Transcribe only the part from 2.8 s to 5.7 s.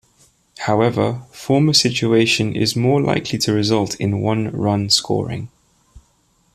likely to result in one run scoring.